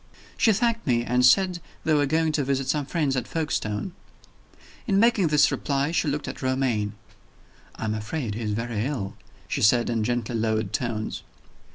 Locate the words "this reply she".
5.27-6.07